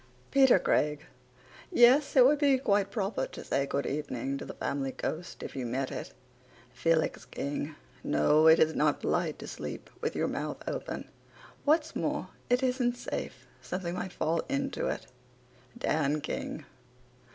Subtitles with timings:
[0.31, 0.99] P r C g:
[1.71, 5.55] Yes, it would be quite proper to say good evening to the family ghost if
[5.55, 6.11] you met it.
[6.75, 7.71] F x K g:
[8.03, 11.07] No, it is not polite to sleep with your mouth open.
[11.65, 13.45] What's more, it isn't safe.
[13.61, 15.05] Something might fall into it.
[15.77, 16.65] DAN KING.